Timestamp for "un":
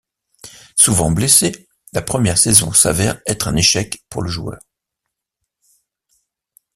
3.47-3.55